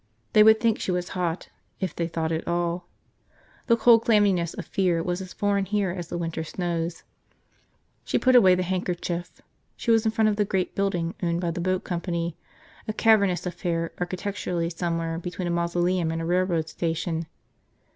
They 0.33 0.41
would 0.41 0.59
think 0.59 0.79
she 0.79 0.89
was 0.89 1.09
hot, 1.09 1.49
if 1.79 1.95
they 1.95 2.07
thought 2.07 2.31
at 2.31 2.47
all. 2.47 2.87
The 3.67 3.77
cold 3.77 4.03
clamminess 4.03 4.55
of 4.55 4.65
fear 4.65 5.03
was 5.03 5.21
as 5.21 5.31
foreign 5.31 5.65
here 5.65 5.91
as 5.91 6.07
the 6.07 6.17
winter 6.17 6.43
snows. 6.43 7.03
She 8.03 8.17
put 8.17 8.35
away 8.35 8.55
the 8.55 8.63
handkerchief. 8.63 9.41
She 9.75 9.91
was 9.91 10.03
in 10.03 10.11
front 10.11 10.27
of 10.29 10.37
the 10.37 10.43
great 10.43 10.73
building 10.73 11.13
owned 11.21 11.39
by 11.39 11.51
the 11.51 11.61
boat 11.61 11.83
company, 11.83 12.35
a 12.87 12.93
cavernous 12.93 13.45
affair 13.45 13.91
architecturally 13.99 14.71
somewhere 14.71 15.19
between 15.19 15.47
a 15.47 15.51
mausoleum 15.51 16.09
and 16.09 16.19
a 16.19 16.25
railroad 16.25 16.67
station. 16.67 17.27